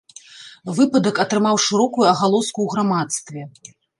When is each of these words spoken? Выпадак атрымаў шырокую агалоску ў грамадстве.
Выпадак 0.77 1.19
атрымаў 1.25 1.55
шырокую 1.67 2.07
агалоску 2.13 2.53
ў 2.63 2.69
грамадстве. 2.75 3.41